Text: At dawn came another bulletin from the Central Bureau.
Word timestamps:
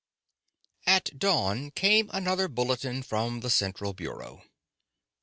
At 0.87 1.19
dawn 1.19 1.69
came 1.69 2.09
another 2.11 2.47
bulletin 2.47 3.03
from 3.03 3.41
the 3.41 3.51
Central 3.51 3.93
Bureau. 3.93 4.41